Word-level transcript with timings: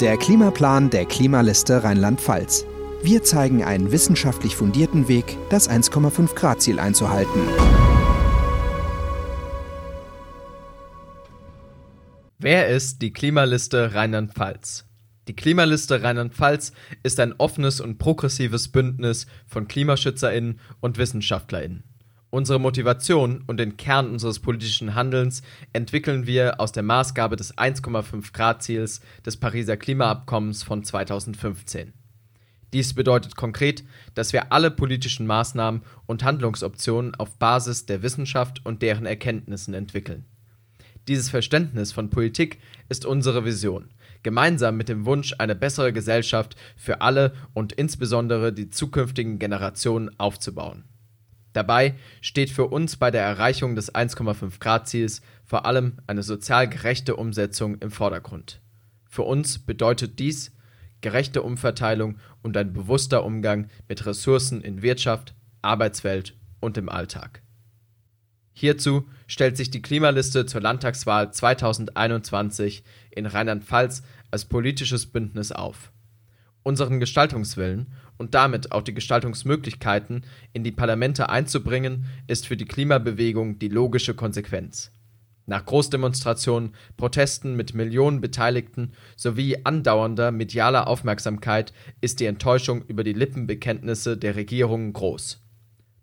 Der 0.00 0.18
Klimaplan 0.18 0.90
der 0.90 1.06
Klimaliste 1.06 1.82
Rheinland-Pfalz. 1.82 2.66
Wir 3.02 3.22
zeigen 3.22 3.64
einen 3.64 3.92
wissenschaftlich 3.92 4.54
fundierten 4.54 5.08
Weg, 5.08 5.38
das 5.48 5.70
1,5 5.70 6.34
Grad 6.34 6.60
Ziel 6.60 6.78
einzuhalten. 6.78 7.40
Wer 12.38 12.68
ist 12.68 13.00
die 13.00 13.10
Klimaliste 13.10 13.94
Rheinland-Pfalz? 13.94 14.84
Die 15.28 15.34
Klimaliste 15.34 16.02
Rheinland-Pfalz 16.02 16.72
ist 17.02 17.18
ein 17.18 17.32
offenes 17.38 17.80
und 17.80 17.96
progressives 17.96 18.68
Bündnis 18.68 19.26
von 19.46 19.66
KlimaschützerInnen 19.66 20.60
und 20.80 20.98
WissenschaftlerInnen. 20.98 21.84
Unsere 22.30 22.58
Motivation 22.58 23.44
und 23.46 23.58
den 23.58 23.76
Kern 23.76 24.10
unseres 24.10 24.40
politischen 24.40 24.94
Handelns 24.94 25.42
entwickeln 25.72 26.26
wir 26.26 26.60
aus 26.60 26.72
der 26.72 26.82
Maßgabe 26.82 27.36
des 27.36 27.56
1,5 27.56 28.32
Grad 28.32 28.62
Ziels 28.62 29.00
des 29.24 29.36
Pariser 29.36 29.76
Klimaabkommens 29.76 30.64
von 30.64 30.82
2015. 30.82 31.92
Dies 32.72 32.94
bedeutet 32.94 33.36
konkret, 33.36 33.84
dass 34.14 34.32
wir 34.32 34.52
alle 34.52 34.72
politischen 34.72 35.26
Maßnahmen 35.26 35.82
und 36.06 36.24
Handlungsoptionen 36.24 37.14
auf 37.14 37.38
Basis 37.38 37.86
der 37.86 38.02
Wissenschaft 38.02 38.60
und 38.66 38.82
deren 38.82 39.06
Erkenntnissen 39.06 39.72
entwickeln. 39.72 40.24
Dieses 41.06 41.30
Verständnis 41.30 41.92
von 41.92 42.10
Politik 42.10 42.58
ist 42.88 43.06
unsere 43.06 43.44
Vision, 43.44 43.90
gemeinsam 44.24 44.76
mit 44.76 44.88
dem 44.88 45.06
Wunsch, 45.06 45.34
eine 45.38 45.54
bessere 45.54 45.92
Gesellschaft 45.92 46.56
für 46.76 47.00
alle 47.00 47.32
und 47.54 47.72
insbesondere 47.72 48.52
die 48.52 48.68
zukünftigen 48.70 49.38
Generationen 49.38 50.10
aufzubauen. 50.18 50.84
Dabei 51.56 51.94
steht 52.20 52.50
für 52.50 52.66
uns 52.66 52.98
bei 52.98 53.10
der 53.10 53.22
Erreichung 53.22 53.76
des 53.76 53.94
1,5 53.94 54.60
Grad 54.60 54.88
Ziels 54.88 55.22
vor 55.42 55.64
allem 55.64 55.94
eine 56.06 56.22
sozial 56.22 56.68
gerechte 56.68 57.16
Umsetzung 57.16 57.78
im 57.78 57.90
Vordergrund. 57.90 58.60
Für 59.08 59.22
uns 59.22 59.58
bedeutet 59.58 60.18
dies 60.18 60.52
gerechte 61.00 61.40
Umverteilung 61.40 62.18
und 62.42 62.58
ein 62.58 62.74
bewusster 62.74 63.24
Umgang 63.24 63.70
mit 63.88 64.04
Ressourcen 64.04 64.60
in 64.60 64.82
Wirtschaft, 64.82 65.34
Arbeitswelt 65.62 66.36
und 66.60 66.76
im 66.76 66.90
Alltag. 66.90 67.40
Hierzu 68.52 69.08
stellt 69.26 69.56
sich 69.56 69.70
die 69.70 69.80
Klimaliste 69.80 70.44
zur 70.44 70.60
Landtagswahl 70.60 71.32
2021 71.32 72.84
in 73.10 73.24
Rheinland-Pfalz 73.24 74.02
als 74.30 74.44
politisches 74.44 75.06
Bündnis 75.06 75.52
auf. 75.52 75.90
Unseren 76.62 77.00
Gestaltungswillen 77.00 77.94
und 78.18 78.34
damit 78.34 78.72
auch 78.72 78.82
die 78.82 78.94
Gestaltungsmöglichkeiten 78.94 80.24
in 80.52 80.64
die 80.64 80.72
Parlamente 80.72 81.28
einzubringen, 81.28 82.06
ist 82.26 82.46
für 82.46 82.56
die 82.56 82.64
Klimabewegung 82.64 83.58
die 83.58 83.68
logische 83.68 84.14
Konsequenz. 84.14 84.90
Nach 85.46 85.64
Großdemonstrationen, 85.64 86.74
Protesten 86.96 87.54
mit 87.54 87.72
Millionen 87.72 88.20
Beteiligten 88.20 88.92
sowie 89.16 89.58
andauernder 89.62 90.32
medialer 90.32 90.88
Aufmerksamkeit 90.88 91.72
ist 92.00 92.18
die 92.18 92.26
Enttäuschung 92.26 92.82
über 92.86 93.04
die 93.04 93.12
Lippenbekenntnisse 93.12 94.16
der 94.16 94.34
Regierungen 94.34 94.92
groß. 94.92 95.44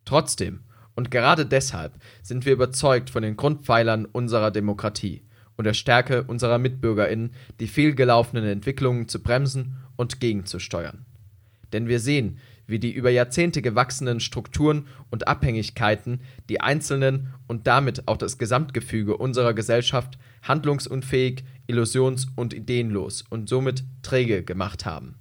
Trotzdem 0.05 0.63
und 0.95 1.11
gerade 1.11 1.45
deshalb 1.45 1.93
sind 2.21 2.45
wir 2.45 2.53
überzeugt 2.53 3.09
von 3.09 3.23
den 3.23 3.35
Grundpfeilern 3.35 4.05
unserer 4.05 4.51
Demokratie 4.51 5.23
und 5.55 5.65
der 5.65 5.73
Stärke 5.73 6.23
unserer 6.23 6.57
Mitbürgerinnen, 6.57 7.33
die 7.59 7.67
fehlgelaufenen 7.67 8.45
Entwicklungen 8.45 9.07
zu 9.07 9.21
bremsen 9.21 9.77
und 9.95 10.19
gegenzusteuern. 10.19 11.05
Denn 11.73 11.87
wir 11.87 11.99
sehen, 11.99 12.37
wie 12.65 12.79
die 12.79 12.91
über 12.91 13.09
Jahrzehnte 13.09 13.61
gewachsenen 13.61 14.19
Strukturen 14.19 14.87
und 15.09 15.27
Abhängigkeiten 15.27 16.21
die 16.49 16.61
Einzelnen 16.61 17.33
und 17.47 17.67
damit 17.67 18.07
auch 18.07 18.17
das 18.17 18.37
Gesamtgefüge 18.37 19.17
unserer 19.17 19.53
Gesellschaft 19.53 20.17
handlungsunfähig, 20.43 21.43
illusions- 21.67 22.27
und 22.35 22.53
ideenlos 22.53 23.23
und 23.29 23.49
somit 23.49 23.83
träge 24.01 24.43
gemacht 24.43 24.85
haben. 24.85 25.15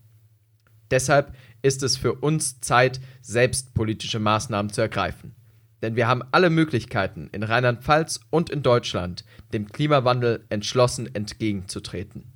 Deshalb 0.90 1.34
ist 1.62 1.82
es 1.82 1.96
für 1.96 2.14
uns 2.14 2.60
Zeit, 2.60 3.00
selbst 3.22 3.74
politische 3.74 4.18
Maßnahmen 4.18 4.70
zu 4.72 4.82
ergreifen. 4.82 5.34
Denn 5.80 5.96
wir 5.96 6.06
haben 6.06 6.22
alle 6.30 6.50
Möglichkeiten, 6.50 7.28
in 7.32 7.42
Rheinland-Pfalz 7.42 8.20
und 8.30 8.50
in 8.50 8.62
Deutschland 8.62 9.24
dem 9.52 9.66
Klimawandel 9.66 10.44
entschlossen 10.48 11.12
entgegenzutreten. 11.12 12.32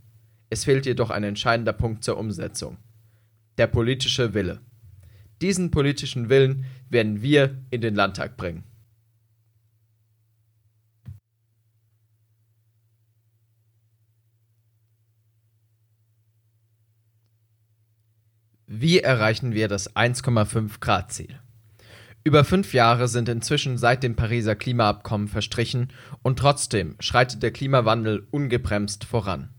Es 0.48 0.64
fehlt 0.64 0.86
jedoch 0.86 1.10
ein 1.10 1.22
entscheidender 1.22 1.72
Punkt 1.72 2.02
zur 2.02 2.18
Umsetzung. 2.18 2.78
Der 3.58 3.66
politische 3.66 4.34
Wille. 4.34 4.60
Diesen 5.40 5.70
politischen 5.70 6.28
Willen 6.28 6.64
werden 6.88 7.22
wir 7.22 7.62
in 7.70 7.80
den 7.80 7.94
Landtag 7.94 8.36
bringen. 8.36 8.64
Wie 18.68 18.98
erreichen 18.98 19.54
wir 19.54 19.68
das 19.68 19.94
1,5 19.94 20.80
Grad 20.80 21.12
Ziel? 21.12 21.38
Über 22.24 22.44
fünf 22.44 22.74
Jahre 22.74 23.06
sind 23.06 23.28
inzwischen 23.28 23.78
seit 23.78 24.02
dem 24.02 24.16
Pariser 24.16 24.56
Klimaabkommen 24.56 25.28
verstrichen 25.28 25.92
und 26.22 26.40
trotzdem 26.40 26.96
schreitet 26.98 27.42
der 27.44 27.52
Klimawandel 27.52 28.26
ungebremst 28.32 29.04
voran. 29.04 29.55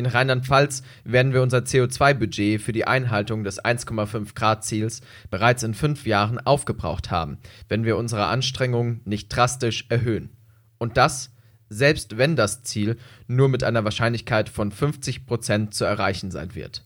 In 0.00 0.06
Rheinland-Pfalz 0.06 0.82
werden 1.04 1.34
wir 1.34 1.42
unser 1.42 1.58
CO2-Budget 1.58 2.62
für 2.62 2.72
die 2.72 2.86
Einhaltung 2.86 3.44
des 3.44 3.62
1,5 3.62 4.34
Grad 4.34 4.64
Ziels 4.64 5.02
bereits 5.28 5.62
in 5.62 5.74
fünf 5.74 6.06
Jahren 6.06 6.38
aufgebraucht 6.38 7.10
haben, 7.10 7.36
wenn 7.68 7.84
wir 7.84 7.98
unsere 7.98 8.24
Anstrengungen 8.24 9.02
nicht 9.04 9.28
drastisch 9.28 9.84
erhöhen. 9.90 10.30
Und 10.78 10.96
das, 10.96 11.34
selbst 11.68 12.16
wenn 12.16 12.34
das 12.34 12.62
Ziel 12.62 12.96
nur 13.26 13.50
mit 13.50 13.62
einer 13.62 13.84
Wahrscheinlichkeit 13.84 14.48
von 14.48 14.72
50 14.72 15.26
Prozent 15.26 15.74
zu 15.74 15.84
erreichen 15.84 16.30
sein 16.30 16.54
wird. 16.54 16.82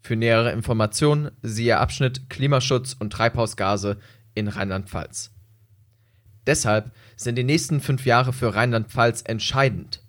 Für 0.00 0.16
nähere 0.16 0.52
Informationen 0.52 1.32
siehe 1.42 1.76
Abschnitt 1.76 2.30
Klimaschutz 2.30 2.96
und 2.98 3.12
Treibhausgase 3.12 3.98
in 4.32 4.48
Rheinland-Pfalz. 4.48 5.30
Deshalb 6.46 6.90
sind 7.16 7.36
die 7.36 7.44
nächsten 7.44 7.82
fünf 7.82 8.06
Jahre 8.06 8.32
für 8.32 8.54
Rheinland-Pfalz 8.54 9.24
entscheidend. 9.26 9.99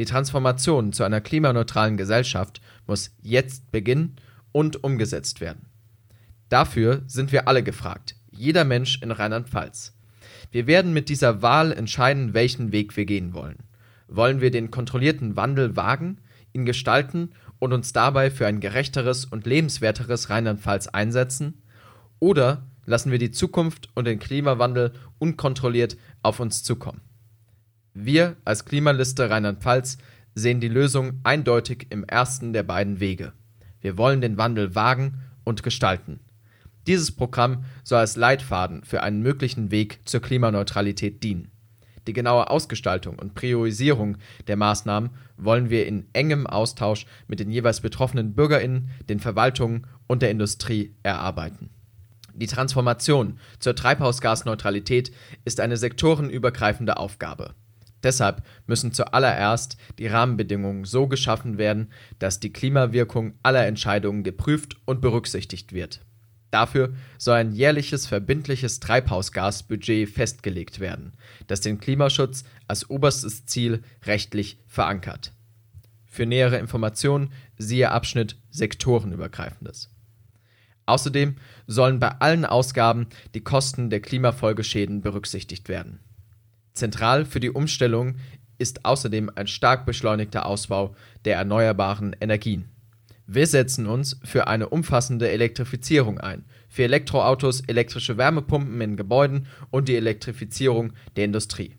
Die 0.00 0.06
Transformation 0.06 0.94
zu 0.94 1.04
einer 1.04 1.20
klimaneutralen 1.20 1.98
Gesellschaft 1.98 2.62
muss 2.86 3.14
jetzt 3.20 3.70
beginnen 3.70 4.16
und 4.50 4.82
umgesetzt 4.82 5.42
werden. 5.42 5.66
Dafür 6.48 7.02
sind 7.06 7.32
wir 7.32 7.46
alle 7.48 7.62
gefragt, 7.62 8.14
jeder 8.30 8.64
Mensch 8.64 9.02
in 9.02 9.10
Rheinland-Pfalz. 9.10 9.94
Wir 10.50 10.66
werden 10.66 10.94
mit 10.94 11.10
dieser 11.10 11.42
Wahl 11.42 11.70
entscheiden, 11.70 12.32
welchen 12.32 12.72
Weg 12.72 12.96
wir 12.96 13.04
gehen 13.04 13.34
wollen. 13.34 13.58
Wollen 14.08 14.40
wir 14.40 14.50
den 14.50 14.70
kontrollierten 14.70 15.36
Wandel 15.36 15.76
wagen, 15.76 16.22
ihn 16.54 16.64
gestalten 16.64 17.32
und 17.58 17.74
uns 17.74 17.92
dabei 17.92 18.30
für 18.30 18.46
ein 18.46 18.60
gerechteres 18.60 19.26
und 19.26 19.44
lebenswerteres 19.44 20.30
Rheinland-Pfalz 20.30 20.86
einsetzen? 20.86 21.60
Oder 22.20 22.66
lassen 22.86 23.12
wir 23.12 23.18
die 23.18 23.32
Zukunft 23.32 23.90
und 23.94 24.06
den 24.06 24.18
Klimawandel 24.18 24.94
unkontrolliert 25.18 25.98
auf 26.22 26.40
uns 26.40 26.62
zukommen. 26.62 27.02
Wir 27.94 28.36
als 28.44 28.64
Klimaliste 28.64 29.30
Rheinland-Pfalz 29.30 29.98
sehen 30.34 30.60
die 30.60 30.68
Lösung 30.68 31.20
eindeutig 31.24 31.88
im 31.90 32.04
ersten 32.04 32.52
der 32.52 32.62
beiden 32.62 33.00
Wege. 33.00 33.32
Wir 33.80 33.98
wollen 33.98 34.20
den 34.20 34.38
Wandel 34.38 34.76
wagen 34.76 35.22
und 35.42 35.64
gestalten. 35.64 36.20
Dieses 36.86 37.10
Programm 37.10 37.64
soll 37.82 37.98
als 37.98 38.16
Leitfaden 38.16 38.84
für 38.84 39.02
einen 39.02 39.22
möglichen 39.22 39.70
Weg 39.70 40.00
zur 40.04 40.20
Klimaneutralität 40.20 41.22
dienen. 41.22 41.50
Die 42.06 42.12
genaue 42.12 42.48
Ausgestaltung 42.48 43.18
und 43.18 43.34
Priorisierung 43.34 44.16
der 44.46 44.56
Maßnahmen 44.56 45.10
wollen 45.36 45.68
wir 45.68 45.86
in 45.86 46.06
engem 46.12 46.46
Austausch 46.46 47.06
mit 47.26 47.40
den 47.40 47.50
jeweils 47.50 47.80
betroffenen 47.80 48.34
Bürgerinnen, 48.34 48.90
den 49.08 49.20
Verwaltungen 49.20 49.86
und 50.06 50.22
der 50.22 50.30
Industrie 50.30 50.94
erarbeiten. 51.02 51.70
Die 52.34 52.46
Transformation 52.46 53.38
zur 53.58 53.74
Treibhausgasneutralität 53.74 55.12
ist 55.44 55.60
eine 55.60 55.76
sektorenübergreifende 55.76 56.96
Aufgabe. 56.96 57.54
Deshalb 58.02 58.42
müssen 58.66 58.92
zuallererst 58.92 59.76
die 59.98 60.06
Rahmenbedingungen 60.06 60.84
so 60.84 61.06
geschaffen 61.06 61.58
werden, 61.58 61.92
dass 62.18 62.40
die 62.40 62.52
Klimawirkung 62.52 63.34
aller 63.42 63.66
Entscheidungen 63.66 64.22
geprüft 64.24 64.76
und 64.86 65.00
berücksichtigt 65.00 65.72
wird. 65.72 66.00
Dafür 66.50 66.94
soll 67.16 67.36
ein 67.36 67.52
jährliches 67.52 68.06
verbindliches 68.06 68.80
Treibhausgasbudget 68.80 70.08
festgelegt 70.08 70.80
werden, 70.80 71.12
das 71.46 71.60
den 71.60 71.78
Klimaschutz 71.78 72.44
als 72.66 72.90
oberstes 72.90 73.46
Ziel 73.46 73.82
rechtlich 74.04 74.58
verankert. 74.66 75.32
Für 76.06 76.26
nähere 76.26 76.58
Informationen 76.58 77.32
siehe 77.56 77.90
Abschnitt 77.92 78.36
Sektorenübergreifendes. 78.50 79.90
Außerdem 80.86 81.36
sollen 81.68 82.00
bei 82.00 82.08
allen 82.08 82.44
Ausgaben 82.44 83.06
die 83.34 83.44
Kosten 83.44 83.90
der 83.90 84.00
Klimafolgeschäden 84.00 85.02
berücksichtigt 85.02 85.68
werden. 85.68 86.00
Zentral 86.74 87.24
für 87.24 87.40
die 87.40 87.50
Umstellung 87.50 88.16
ist 88.58 88.84
außerdem 88.84 89.30
ein 89.34 89.46
stark 89.46 89.86
beschleunigter 89.86 90.46
Ausbau 90.46 90.94
der 91.24 91.36
erneuerbaren 91.36 92.14
Energien. 92.20 92.68
Wir 93.26 93.46
setzen 93.46 93.86
uns 93.86 94.18
für 94.24 94.48
eine 94.48 94.68
umfassende 94.68 95.30
Elektrifizierung 95.30 96.18
ein, 96.18 96.44
für 96.68 96.82
Elektroautos, 96.82 97.60
elektrische 97.60 98.18
Wärmepumpen 98.18 98.80
in 98.80 98.96
Gebäuden 98.96 99.46
und 99.70 99.88
die 99.88 99.96
Elektrifizierung 99.96 100.92
der 101.16 101.26
Industrie. 101.26 101.76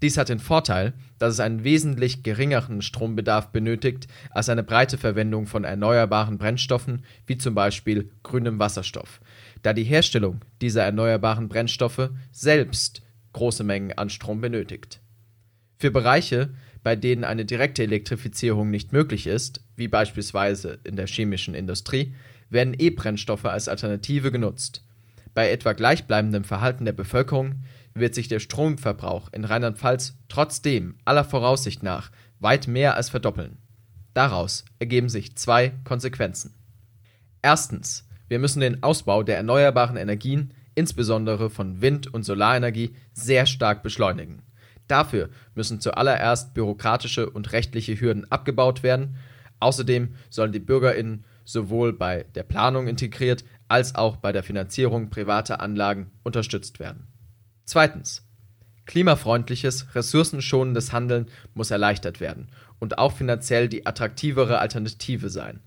Dies 0.00 0.16
hat 0.16 0.28
den 0.28 0.38
Vorteil, 0.38 0.92
dass 1.18 1.34
es 1.34 1.40
einen 1.40 1.64
wesentlich 1.64 2.22
geringeren 2.22 2.82
Strombedarf 2.82 3.48
benötigt 3.48 4.06
als 4.30 4.48
eine 4.48 4.62
breite 4.62 4.96
Verwendung 4.96 5.46
von 5.46 5.64
erneuerbaren 5.64 6.38
Brennstoffen 6.38 7.04
wie 7.26 7.38
zum 7.38 7.56
Beispiel 7.56 8.12
grünem 8.22 8.60
Wasserstoff, 8.60 9.20
da 9.62 9.72
die 9.72 9.82
Herstellung 9.82 10.40
dieser 10.60 10.84
erneuerbaren 10.84 11.48
Brennstoffe 11.48 12.10
selbst 12.30 13.02
große 13.38 13.62
Mengen 13.62 13.96
an 13.96 14.10
Strom 14.10 14.40
benötigt. 14.40 15.00
Für 15.78 15.92
Bereiche, 15.92 16.54
bei 16.82 16.96
denen 16.96 17.22
eine 17.22 17.44
direkte 17.44 17.84
Elektrifizierung 17.84 18.68
nicht 18.68 18.92
möglich 18.92 19.28
ist, 19.28 19.60
wie 19.76 19.86
beispielsweise 19.86 20.80
in 20.82 20.96
der 20.96 21.06
chemischen 21.06 21.54
Industrie, 21.54 22.14
werden 22.50 22.74
E-Brennstoffe 22.76 23.44
als 23.44 23.68
Alternative 23.68 24.32
genutzt. 24.32 24.84
Bei 25.34 25.52
etwa 25.52 25.72
gleichbleibendem 25.72 26.42
Verhalten 26.42 26.84
der 26.84 26.92
Bevölkerung 26.92 27.62
wird 27.94 28.16
sich 28.16 28.26
der 28.26 28.40
Stromverbrauch 28.40 29.32
in 29.32 29.44
Rheinland-Pfalz 29.44 30.16
trotzdem 30.28 30.96
aller 31.04 31.24
Voraussicht 31.24 31.84
nach 31.84 32.10
weit 32.40 32.66
mehr 32.66 32.96
als 32.96 33.08
verdoppeln. 33.08 33.58
Daraus 34.14 34.64
ergeben 34.80 35.08
sich 35.08 35.36
zwei 35.36 35.74
Konsequenzen. 35.84 36.54
Erstens, 37.40 38.08
wir 38.26 38.40
müssen 38.40 38.60
den 38.60 38.82
Ausbau 38.82 39.22
der 39.22 39.36
erneuerbaren 39.36 39.96
Energien, 39.96 40.52
insbesondere 40.78 41.50
von 41.50 41.80
Wind- 41.80 42.06
und 42.06 42.22
Solarenergie, 42.22 42.94
sehr 43.12 43.46
stark 43.46 43.82
beschleunigen. 43.82 44.42
Dafür 44.86 45.28
müssen 45.56 45.80
zuallererst 45.80 46.54
bürokratische 46.54 47.28
und 47.28 47.52
rechtliche 47.52 48.00
Hürden 48.00 48.30
abgebaut 48.30 48.84
werden. 48.84 49.16
Außerdem 49.58 50.14
sollen 50.30 50.52
die 50.52 50.60
Bürgerinnen 50.60 51.24
sowohl 51.44 51.92
bei 51.92 52.26
der 52.36 52.44
Planung 52.44 52.86
integriert 52.86 53.44
als 53.66 53.96
auch 53.96 54.16
bei 54.16 54.30
der 54.30 54.44
Finanzierung 54.44 55.10
privater 55.10 55.60
Anlagen 55.60 56.12
unterstützt 56.22 56.78
werden. 56.78 57.08
Zweitens. 57.64 58.24
Klimafreundliches, 58.86 59.94
ressourcenschonendes 59.94 60.92
Handeln 60.92 61.26
muss 61.52 61.70
erleichtert 61.70 62.20
werden 62.20 62.48
und 62.78 62.98
auch 62.98 63.12
finanziell 63.12 63.68
die 63.68 63.84
attraktivere 63.84 64.60
Alternative 64.60 65.28
sein. 65.28 65.60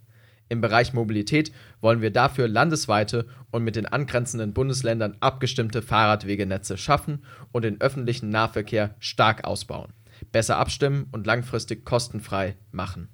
Im 0.51 0.59
Bereich 0.59 0.92
Mobilität 0.92 1.53
wollen 1.80 2.01
wir 2.01 2.12
dafür 2.12 2.50
landesweite 2.50 3.25
und 3.51 3.63
mit 3.63 3.77
den 3.77 3.86
angrenzenden 3.86 4.51
Bundesländern 4.53 5.15
abgestimmte 5.21 5.81
Fahrradwegenetze 5.81 6.77
schaffen 6.77 7.24
und 7.53 7.63
den 7.63 7.80
öffentlichen 7.80 8.27
Nahverkehr 8.27 8.94
stark 9.00 9.45
ausbauen, 9.45 9.94
besser 10.33 10.57
abstimmen 10.57 11.07
und 11.13 11.25
langfristig 11.25 11.86
kostenfrei 11.86 12.57
machen. 12.74 13.07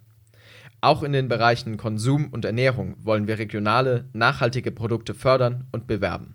Auch 0.81 1.03
in 1.03 1.13
den 1.13 1.27
Bereichen 1.27 1.77
Konsum 1.77 2.29
und 2.29 2.43
Ernährung 2.43 2.95
wollen 2.97 3.27
wir 3.27 3.37
regionale, 3.37 4.09
nachhaltige 4.13 4.71
Produkte 4.71 5.13
fördern 5.13 5.67
und 5.71 5.85
bewerben. 5.85 6.33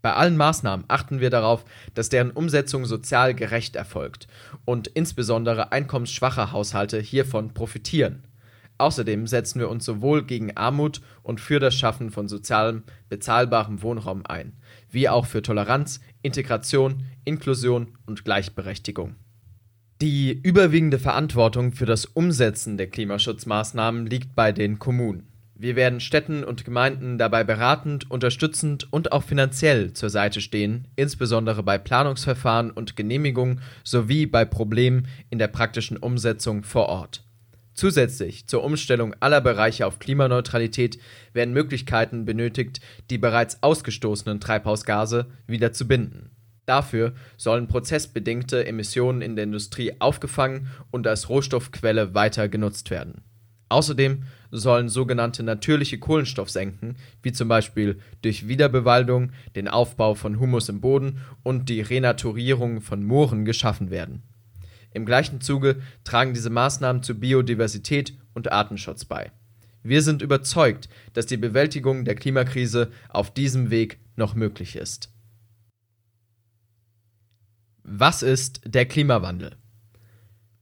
Bei 0.00 0.14
allen 0.14 0.38
Maßnahmen 0.38 0.86
achten 0.88 1.20
wir 1.20 1.28
darauf, 1.28 1.66
dass 1.92 2.08
deren 2.08 2.30
Umsetzung 2.30 2.86
sozial 2.86 3.34
gerecht 3.34 3.76
erfolgt 3.76 4.26
und 4.64 4.88
insbesondere 4.88 5.70
einkommensschwache 5.70 6.50
Haushalte 6.50 6.98
hiervon 6.98 7.52
profitieren. 7.52 8.22
Außerdem 8.80 9.26
setzen 9.26 9.60
wir 9.60 9.68
uns 9.68 9.84
sowohl 9.84 10.24
gegen 10.24 10.56
Armut 10.56 11.02
und 11.22 11.38
für 11.38 11.60
das 11.60 11.74
Schaffen 11.74 12.10
von 12.10 12.28
sozialem 12.28 12.82
bezahlbarem 13.10 13.82
Wohnraum 13.82 14.22
ein, 14.24 14.54
wie 14.90 15.06
auch 15.06 15.26
für 15.26 15.42
Toleranz, 15.42 16.00
Integration, 16.22 17.02
Inklusion 17.26 17.98
und 18.06 18.24
Gleichberechtigung. 18.24 19.16
Die 20.00 20.32
überwiegende 20.32 20.98
Verantwortung 20.98 21.72
für 21.72 21.84
das 21.84 22.06
Umsetzen 22.06 22.78
der 22.78 22.86
Klimaschutzmaßnahmen 22.86 24.06
liegt 24.06 24.34
bei 24.34 24.50
den 24.50 24.78
Kommunen. 24.78 25.28
Wir 25.54 25.76
werden 25.76 26.00
Städten 26.00 26.42
und 26.42 26.64
Gemeinden 26.64 27.18
dabei 27.18 27.44
beratend, 27.44 28.10
unterstützend 28.10 28.90
und 28.90 29.12
auch 29.12 29.24
finanziell 29.24 29.92
zur 29.92 30.08
Seite 30.08 30.40
stehen, 30.40 30.88
insbesondere 30.96 31.62
bei 31.62 31.76
Planungsverfahren 31.76 32.70
und 32.70 32.96
Genehmigungen 32.96 33.60
sowie 33.84 34.24
bei 34.24 34.46
Problemen 34.46 35.06
in 35.28 35.38
der 35.38 35.48
praktischen 35.48 35.98
Umsetzung 35.98 36.62
vor 36.62 36.86
Ort. 36.88 37.24
Zusätzlich 37.80 38.46
zur 38.46 38.62
Umstellung 38.62 39.14
aller 39.20 39.40
Bereiche 39.40 39.86
auf 39.86 40.00
Klimaneutralität 40.00 40.98
werden 41.32 41.54
Möglichkeiten 41.54 42.26
benötigt, 42.26 42.82
die 43.08 43.16
bereits 43.16 43.62
ausgestoßenen 43.62 44.38
Treibhausgase 44.38 45.30
wieder 45.46 45.72
zu 45.72 45.88
binden. 45.88 46.30
Dafür 46.66 47.14
sollen 47.38 47.68
prozessbedingte 47.68 48.66
Emissionen 48.66 49.22
in 49.22 49.34
der 49.34 49.44
Industrie 49.44 49.94
aufgefangen 49.98 50.68
und 50.90 51.06
als 51.06 51.30
Rohstoffquelle 51.30 52.12
weiter 52.12 52.50
genutzt 52.50 52.90
werden. 52.90 53.24
Außerdem 53.70 54.24
sollen 54.50 54.90
sogenannte 54.90 55.42
natürliche 55.42 55.98
Kohlenstoffsenken, 55.98 56.98
wie 57.22 57.32
zum 57.32 57.48
Beispiel 57.48 57.98
durch 58.20 58.46
Wiederbewaldung, 58.46 59.32
den 59.56 59.68
Aufbau 59.68 60.14
von 60.14 60.38
Humus 60.38 60.68
im 60.68 60.82
Boden 60.82 61.22
und 61.42 61.70
die 61.70 61.80
Renaturierung 61.80 62.82
von 62.82 63.02
Mooren 63.02 63.46
geschaffen 63.46 63.88
werden. 63.88 64.22
Im 64.92 65.06
gleichen 65.06 65.40
Zuge 65.40 65.80
tragen 66.04 66.34
diese 66.34 66.50
Maßnahmen 66.50 67.02
zu 67.02 67.18
Biodiversität 67.18 68.14
und 68.34 68.50
Artenschutz 68.50 69.04
bei. 69.04 69.32
Wir 69.82 70.02
sind 70.02 70.20
überzeugt, 70.20 70.88
dass 71.14 71.26
die 71.26 71.36
Bewältigung 71.36 72.04
der 72.04 72.14
Klimakrise 72.14 72.90
auf 73.08 73.32
diesem 73.32 73.70
Weg 73.70 73.98
noch 74.16 74.34
möglich 74.34 74.76
ist. 74.76 75.10
Was 77.82 78.22
ist 78.22 78.60
der 78.66 78.86
Klimawandel? 78.86 79.56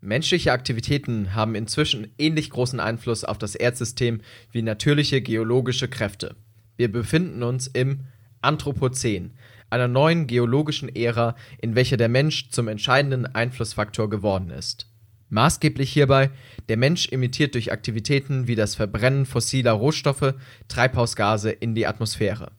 Menschliche 0.01 0.53
Aktivitäten 0.53 1.35
haben 1.35 1.57
inzwischen 1.57 2.13
ähnlich 2.19 2.51
großen 2.51 2.79
Einfluss 2.79 3.25
auf 3.25 3.37
das 3.39 3.57
Erdsystem 3.57 4.21
wie 4.53 4.63
natürliche 4.63 5.21
geologische 5.21 5.89
Kräfte. 5.89 6.37
Wir 6.77 6.91
befinden 6.91 7.43
uns 7.43 7.67
im 7.67 8.05
Anthropozän, 8.41 9.33
einer 9.71 9.89
neuen 9.89 10.27
geologischen 10.27 10.95
Ära, 10.95 11.35
in 11.61 11.75
welcher 11.75 11.97
der 11.97 12.09
Mensch 12.09 12.51
zum 12.51 12.69
entscheidenden 12.69 13.27
Einflussfaktor 13.27 14.09
geworden 14.09 14.51
ist. 14.51 14.91
Maßgeblich 15.31 15.93
hierbei, 15.93 16.31
der 16.69 16.79
Mensch 16.79 17.13
emittiert 17.13 17.55
durch 17.55 17.71
Aktivitäten 17.71 18.47
wie 18.47 18.55
das 18.55 18.75
Verbrennen 18.75 19.27
fossiler 19.27 19.73
Rohstoffe 19.73 20.35
Treibhausgase 20.69 21.51
in 21.51 21.75
die 21.75 21.87
Atmosphäre. 21.87 22.53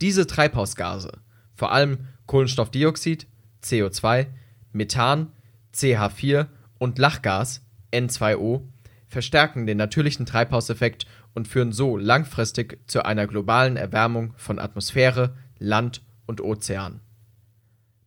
Diese 0.00 0.26
Treibhausgase, 0.26 1.12
vor 1.54 1.72
allem 1.72 2.08
Kohlenstoffdioxid, 2.26 3.26
CO2, 3.62 4.28
Methan, 4.72 5.32
CH4 5.74 6.46
und 6.78 6.98
Lachgas 6.98 7.62
N2O 7.92 8.62
verstärken 9.08 9.66
den 9.66 9.76
natürlichen 9.76 10.24
Treibhauseffekt 10.24 11.06
und 11.34 11.48
führen 11.48 11.72
so 11.72 11.96
langfristig 11.96 12.78
zu 12.86 13.04
einer 13.04 13.26
globalen 13.26 13.76
Erwärmung 13.76 14.32
von 14.36 14.58
Atmosphäre, 14.58 15.36
Land 15.58 16.02
und 16.30 16.40
Ozean. 16.40 17.00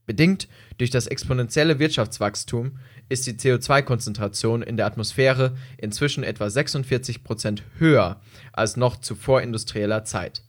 Bedingt 0.08 0.48
durch 0.80 0.90
das 0.90 1.08
exponentielle 1.08 1.78
Wirtschaftswachstum 1.78 2.80
ist 3.08 3.28
die 3.28 3.34
CO2-Konzentration 3.34 4.64
in 4.64 4.76
der 4.76 4.88
Atmosphäre 4.88 5.56
inzwischen 5.78 6.24
etwa 6.24 6.50
46 6.50 7.24
Prozent 7.24 7.64
höher 7.78 8.20
als 8.52 8.76
noch 8.76 8.98
zu 8.98 9.14
vorindustrieller 9.14 10.04
Zeit. 10.04 10.42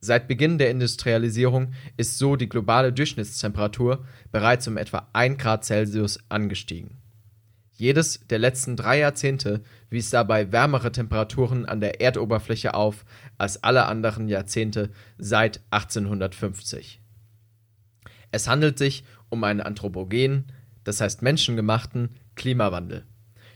Seit 0.00 0.28
Beginn 0.28 0.58
der 0.58 0.70
Industrialisierung 0.70 1.72
ist 1.96 2.18
so 2.18 2.36
die 2.36 2.48
globale 2.48 2.92
Durchschnittstemperatur 2.92 4.04
bereits 4.32 4.66
um 4.66 4.76
etwa 4.76 5.08
1 5.12 5.38
Grad 5.38 5.64
Celsius 5.64 6.18
angestiegen 6.28 7.00
jedes 7.80 8.20
der 8.26 8.38
letzten 8.38 8.76
drei 8.76 8.98
Jahrzehnte 8.98 9.62
wies 9.88 10.10
dabei 10.10 10.52
wärmere 10.52 10.92
Temperaturen 10.92 11.64
an 11.64 11.80
der 11.80 12.02
Erdoberfläche 12.02 12.74
auf 12.74 13.06
als 13.38 13.64
alle 13.64 13.86
anderen 13.86 14.28
Jahrzehnte 14.28 14.90
seit 15.16 15.62
1850. 15.70 17.00
Es 18.30 18.48
handelt 18.48 18.78
sich 18.78 19.04
um 19.28 19.42
einen 19.44 19.60
anthropogenen, 19.60 20.52
das 20.84 21.00
heißt 21.00 21.22
menschengemachten, 21.22 22.16
Klimawandel, 22.34 23.04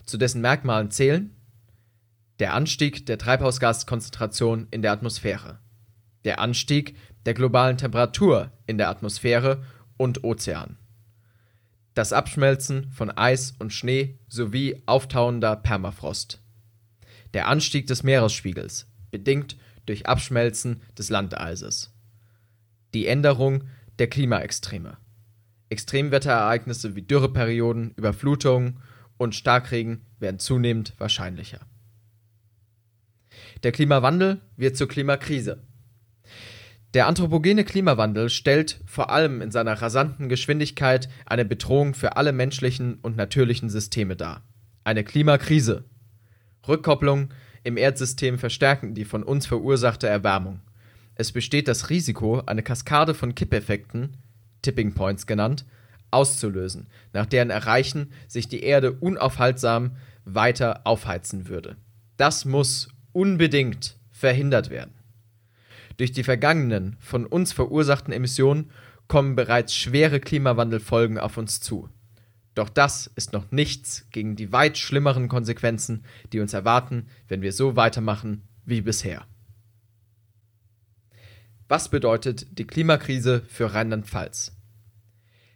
zu 0.05 0.19
dessen 0.19 0.41
Merkmalen 0.41 0.91
zählen 0.91 1.35
der 2.41 2.53
Anstieg 2.53 3.07
der 3.07 3.17
Treibhausgaskonzentration 3.17 4.67
in 4.73 4.83
der 4.83 4.91
Atmosphäre, 4.91 5.61
der 6.25 6.41
Anstieg 6.41 6.97
der 7.27 7.35
globalen 7.35 7.79
Temperatur 7.79 8.51
in 8.67 8.77
der 8.77 8.89
Atmosphäre 8.89 9.63
und 9.97 10.25
Ozean 10.25 10.77
das 11.95 12.13
Abschmelzen 12.13 12.91
von 12.91 13.11
Eis 13.11 13.55
und 13.59 13.73
Schnee 13.73 14.19
sowie 14.29 14.83
auftauender 14.87 15.57
Permafrost. 15.57 16.41
Der 17.33 17.49
Anstieg 17.49 17.87
des 17.87 18.03
Meeresspiegels, 18.03 18.89
bedingt 19.11 19.57
durch 19.87 20.07
Abschmelzen 20.07 20.83
des 20.99 21.09
Landeises. 21.09 21.93
Die 22.95 23.07
Änderung 23.07 23.65
der 23.99 24.09
Klimaextreme. 24.09 24.97
Extremwetterereignisse 25.69 26.95
wie 26.95 27.03
Dürreperioden, 27.03 27.93
Überflutungen 27.97 28.81
und 29.17 29.35
Starkregen 29.35 30.03
werden 30.19 30.39
zunehmend 30.39 30.95
wahrscheinlicher. 30.99 31.61
Der 33.63 33.73
Klimawandel 33.73 34.41
wird 34.57 34.77
zur 34.77 34.89
Klimakrise. 34.89 35.63
Der 36.93 37.09
anthropogene 37.09 37.65
Klimawandel 37.65 38.31
stellt 38.31 38.81
vor 38.87 39.11
allem 39.11 39.43
in 39.43 39.51
seiner 39.51 39.81
rasanten 39.83 40.29
Geschwindigkeit 40.29 41.09
eine 41.27 41.45
Bedrohung 41.45 41.95
für 41.95 42.17
alle 42.17 42.33
menschlichen 42.33 43.01
und 43.03 43.17
natürlichen 43.17 43.69
Systeme 43.69 44.15
dar. 44.15 44.47
Eine 44.85 45.03
Klimakrise. 45.03 45.85
Rückkopplungen 46.69 47.35
im 47.65 47.77
Erdsystem 47.77 48.39
verstärken 48.39 48.95
die 48.95 49.05
von 49.05 49.25
uns 49.25 49.47
verursachte 49.47 50.07
Erwärmung. 50.07 50.61
Es 51.17 51.33
besteht 51.33 51.69
das 51.69 51.91
Risiko, 51.91 52.43
eine 52.47 52.63
Kaskade 52.63 53.15
von 53.15 53.35
Kippeffekten, 53.35 54.17
Tipping 54.63 54.95
Points 54.95 55.27
genannt, 55.27 55.65
auszulösen, 56.11 56.87
nach 57.13 57.27
deren 57.27 57.51
Erreichen 57.51 58.13
sich 58.29 58.49
die 58.49 58.63
Erde 58.63 58.93
unaufhaltsam 58.93 59.97
weiter 60.25 60.87
aufheizen 60.87 61.49
würde. 61.49 61.77
Das 62.17 62.45
muss 62.45 62.89
unbedingt 63.13 63.99
verhindert 64.11 64.71
werden. 64.71 64.95
Durch 65.97 66.13
die 66.13 66.25
vergangenen, 66.25 66.97
von 66.99 67.27
uns 67.27 67.53
verursachten 67.53 68.13
Emissionen 68.13 68.71
kommen 69.07 69.37
bereits 69.37 69.75
schwere 69.75 70.19
Klimawandelfolgen 70.19 71.19
auf 71.19 71.37
uns 71.37 71.61
zu. 71.61 71.89
Doch 72.55 72.69
das 72.69 73.11
ist 73.17 73.33
noch 73.33 73.51
nichts 73.51 74.07
gegen 74.11 74.37
die 74.37 74.53
weit 74.53 74.79
schlimmeren 74.79 75.29
Konsequenzen, 75.29 76.05
die 76.33 76.41
uns 76.41 76.53
erwarten, 76.53 77.07
wenn 77.29 77.43
wir 77.43 77.53
so 77.53 77.77
weitermachen 77.77 78.43
wie 78.65 78.81
bisher. 78.81 79.27
Was 81.75 81.89
bedeutet 81.89 82.57
die 82.57 82.69
Klimakrise 82.69 83.43
für 83.49 83.75
Rheinland-Pfalz? 83.75 84.53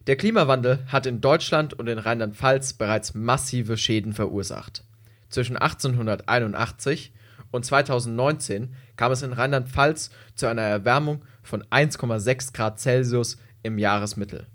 Der 0.08 0.16
Klimawandel 0.16 0.80
hat 0.88 1.06
in 1.06 1.20
Deutschland 1.20 1.75
und 1.75 1.87
in 1.87 2.00
Rheinland-Pfalz 2.00 2.72
bereits 2.72 3.14
massive 3.14 3.76
Schäden 3.76 4.12
verursacht. 4.12 4.82
Zwischen 5.28 5.56
1881 5.56 7.12
und 7.52 7.64
2019 7.64 8.75
kam 8.96 9.12
es 9.12 9.22
in 9.22 9.32
Rheinland-Pfalz 9.32 10.10
zu 10.34 10.48
einer 10.48 10.62
Erwärmung 10.62 11.25
von 11.44 11.62
1,6 11.62 12.52
Grad 12.52 12.80
Celsius 12.80 13.37
im 13.62 13.78
Jahresmittel. 13.78 14.48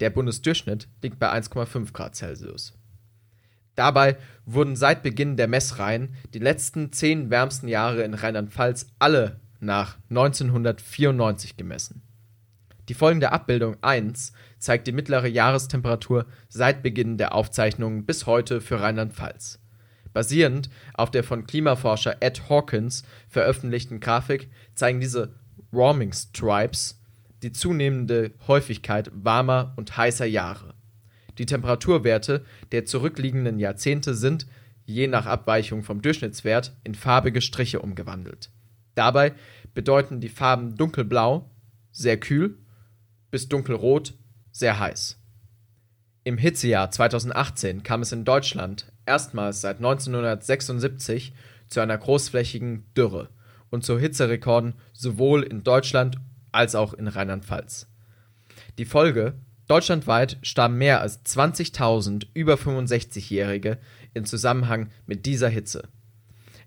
Der 0.00 0.10
Bundesdurchschnitt 0.10 0.88
liegt 1.00 1.20
bei 1.20 1.30
1,5 1.30 1.92
Grad 1.92 2.16
Celsius. 2.16 2.72
Dabei 3.76 4.16
wurden 4.46 4.74
seit 4.74 5.04
Beginn 5.04 5.36
der 5.36 5.46
Messreihen 5.46 6.16
die 6.34 6.40
letzten 6.40 6.92
zehn 6.92 7.30
wärmsten 7.30 7.68
Jahre 7.68 8.02
in 8.02 8.14
Rheinland-Pfalz 8.14 8.88
alle 8.98 9.45
nach 9.60 9.98
1994 10.10 11.56
gemessen. 11.56 12.02
Die 12.88 12.94
folgende 12.94 13.32
Abbildung 13.32 13.76
1 13.82 14.32
zeigt 14.58 14.86
die 14.86 14.92
mittlere 14.92 15.26
Jahrestemperatur 15.26 16.26
seit 16.48 16.82
Beginn 16.82 17.18
der 17.18 17.34
Aufzeichnungen 17.34 18.06
bis 18.06 18.26
heute 18.26 18.60
für 18.60 18.80
Rheinland-Pfalz. 18.80 19.58
Basierend 20.12 20.70
auf 20.94 21.10
der 21.10 21.24
von 21.24 21.46
Klimaforscher 21.46 22.16
Ed 22.20 22.48
Hawkins 22.48 23.02
veröffentlichten 23.28 24.00
Grafik 24.00 24.48
zeigen 24.74 25.00
diese 25.00 25.34
Warming 25.72 26.12
Stripes 26.12 27.02
die 27.42 27.52
zunehmende 27.52 28.32
Häufigkeit 28.46 29.10
warmer 29.12 29.74
und 29.76 29.96
heißer 29.96 30.24
Jahre. 30.24 30.74
Die 31.38 31.46
Temperaturwerte 31.46 32.44
der 32.72 32.86
zurückliegenden 32.86 33.58
Jahrzehnte 33.58 34.14
sind, 34.14 34.46
je 34.86 35.06
nach 35.06 35.26
Abweichung 35.26 35.82
vom 35.82 36.00
Durchschnittswert, 36.00 36.74
in 36.82 36.94
farbige 36.94 37.42
Striche 37.42 37.80
umgewandelt. 37.80 38.50
Dabei 38.96 39.34
bedeuten 39.74 40.20
die 40.20 40.28
Farben 40.28 40.74
dunkelblau 40.74 41.48
sehr 41.92 42.18
kühl 42.18 42.58
bis 43.30 43.48
dunkelrot 43.48 44.14
sehr 44.50 44.80
heiß. 44.80 45.20
Im 46.24 46.38
Hitzejahr 46.38 46.90
2018 46.90 47.82
kam 47.84 48.02
es 48.02 48.10
in 48.10 48.24
Deutschland 48.24 48.90
erstmals 49.04 49.60
seit 49.60 49.76
1976 49.76 51.34
zu 51.68 51.80
einer 51.80 51.98
großflächigen 51.98 52.86
Dürre 52.96 53.28
und 53.70 53.84
zu 53.84 53.98
Hitzerekorden 53.98 54.74
sowohl 54.92 55.42
in 55.42 55.62
Deutschland 55.62 56.16
als 56.50 56.74
auch 56.74 56.94
in 56.94 57.06
Rheinland-Pfalz. 57.06 57.88
Die 58.78 58.86
Folge: 58.86 59.34
Deutschlandweit 59.68 60.38
starben 60.42 60.78
mehr 60.78 61.00
als 61.02 61.24
20.000 61.24 62.28
über 62.32 62.54
65-Jährige 62.54 63.78
in 64.14 64.24
Zusammenhang 64.24 64.90
mit 65.06 65.26
dieser 65.26 65.48
Hitze. 65.48 65.88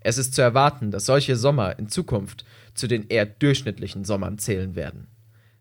Es 0.00 0.18
ist 0.18 0.34
zu 0.34 0.42
erwarten, 0.42 0.90
dass 0.90 1.06
solche 1.06 1.36
Sommer 1.36 1.78
in 1.78 1.88
Zukunft 1.88 2.44
zu 2.74 2.86
den 2.86 3.08
eher 3.08 3.26
durchschnittlichen 3.26 4.04
Sommern 4.04 4.38
zählen 4.38 4.74
werden. 4.74 5.08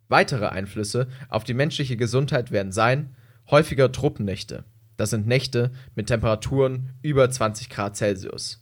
Weitere 0.08 0.48
Einflüsse 0.48 1.08
auf 1.28 1.44
die 1.44 1.54
menschliche 1.54 1.98
Gesundheit 1.98 2.52
werden 2.52 2.72
sein 2.72 3.16
häufiger 3.50 3.92
Truppennächte 3.92 4.64
das 5.00 5.12
sind 5.12 5.28
Nächte 5.28 5.72
mit 5.96 6.08
Temperaturen 6.08 6.90
über 7.02 7.32
20 7.32 7.70
Grad 7.70 7.96
Celsius. 7.96 8.62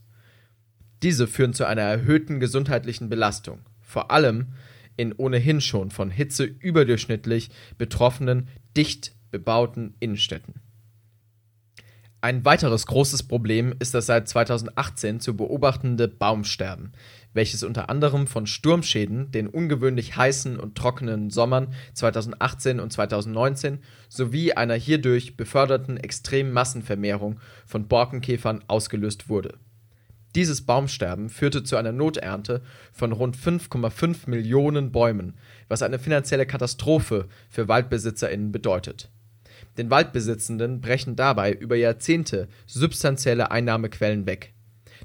Diese 1.02 1.26
führen 1.26 1.54
zu 1.54 1.66
einer 1.66 1.82
erhöhten 1.82 2.40
gesundheitlichen 2.40 3.10
Belastung, 3.10 3.62
vor 3.82 4.12
allem 4.12 4.54
in 4.98 5.14
ohnehin 5.14 5.62
schon 5.62 5.90
von 5.90 6.12
Hitze 6.12 6.44
überdurchschnittlich 6.44 7.50
betroffenen, 7.80 8.50
dicht 8.78 9.16
bebauten 9.32 9.96
Innenstädten. 10.00 10.62
Ein 12.20 12.46
weiteres 12.46 12.88
großes 12.88 13.24
Problem 13.24 13.76
ist 13.78 13.94
das 13.94 14.08
seit 14.08 14.28
2018 14.28 15.20
zu 15.20 15.38
beobachtende 15.38 16.08
Baumsterben, 16.08 16.94
welches 17.34 17.62
unter 17.62 17.92
anderem 17.92 18.26
von 18.26 18.48
Sturmschäden, 18.48 19.30
den 19.30 19.48
ungewöhnlich 19.48 20.18
heißen 20.18 20.60
und 20.60 20.74
trockenen 20.74 21.30
Sommern 21.30 21.76
2018 21.94 22.80
und 22.80 22.92
2019 22.92 23.84
sowie 24.10 24.54
einer 24.54 24.74
hierdurch 24.74 25.38
beförderten 25.38 25.98
extremen 25.98 26.54
Massenvermehrung 26.54 27.40
von 27.68 27.88
Borkenkäfern 27.88 28.64
ausgelöst 28.68 29.30
wurde. 29.30 29.60
Dieses 30.34 30.66
Baumsterben 30.66 31.30
führte 31.30 31.64
zu 31.64 31.78
einer 31.78 31.92
Noternte 31.92 32.64
von 32.94 33.12
rund 33.12 33.38
5,5 33.38 34.28
Millionen 34.28 34.92
Bäumen, 34.92 35.38
was 35.68 35.84
eine 35.84 36.00
finanzielle 36.00 36.48
Katastrophe 36.48 37.28
für 37.48 37.68
WaldbesitzerInnen 37.68 38.52
bedeutet. 38.52 39.12
Den 39.78 39.90
Waldbesitzenden 39.90 40.82
brechen 40.82 41.16
dabei 41.16 41.52
über 41.52 41.76
Jahrzehnte 41.76 42.48
substanzielle 42.66 43.52
Einnahmequellen 43.52 44.26
weg 44.26 44.54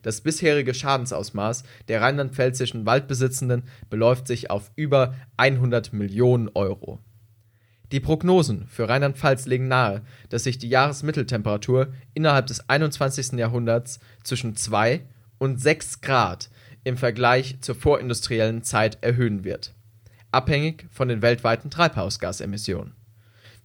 das 0.03 0.21
bisherige 0.21 0.75
Schadensausmaß 0.75 1.65
der 1.89 2.01
rheinland-pfälzischen 2.01 2.87
Waldbesitzenden 2.87 3.65
beläuft 3.89 4.27
sich 4.27 4.51
auf 4.51 4.71
über 4.77 5.15
100 5.37 5.93
Millionen 5.93 6.51
Euro. 6.55 7.01
Die 7.93 8.01
Prognosen 8.01 8.67
für 8.69 8.89
Rheinland-Pfalz 8.89 9.47
legen 9.47 9.69
nahe, 9.69 10.03
dass 10.31 10.45
sich 10.45 10.59
die 10.59 10.71
Jahresmitteltemperatur 10.71 11.93
innerhalb 12.15 12.47
des 12.47 12.69
21. 12.69 13.33
Jahrhunderts 13.33 14.01
zwischen 14.25 14.57
2 14.57 15.03
und 15.39 15.61
6 15.61 16.01
Grad 16.01 16.51
im 16.85 16.97
Vergleich 16.97 17.61
zur 17.61 17.75
vorindustriellen 17.75 18.63
Zeit 18.63 18.99
erhöhen 19.03 19.45
wird, 19.45 19.75
abhängig 20.31 20.87
von 20.91 21.09
den 21.09 21.21
weltweiten 21.21 21.71
Treibhausgasemissionen. 21.71 22.95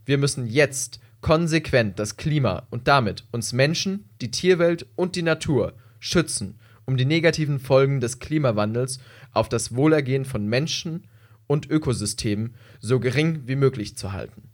Wir 0.08 0.18
müssen 0.18 0.48
jetzt 0.48 1.02
konsequent 1.20 2.00
das 2.00 2.16
Klima 2.16 2.66
und 2.70 2.88
damit 2.88 3.26
uns 3.32 3.52
Menschen, 3.52 4.10
die 4.22 4.32
Tierwelt 4.32 4.88
und 4.96 5.18
die 5.18 5.22
Natur 5.22 5.74
schützen, 6.00 6.60
um 6.86 6.96
die 6.96 7.04
negativen 7.04 7.60
Folgen 7.60 8.00
des 8.00 8.20
Klimawandels 8.20 9.00
auf 9.34 9.50
das 9.50 9.76
Wohlergehen 9.76 10.24
von 10.24 10.48
Menschen 10.48 11.10
und 11.46 11.70
Ökosystemen 11.70 12.56
so 12.80 13.02
gering 13.02 13.42
wie 13.48 13.58
möglich 13.58 13.98
zu 13.98 14.14
halten. 14.14 14.50